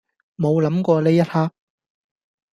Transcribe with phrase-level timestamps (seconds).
[0.35, 1.51] 冇諗過呢一刻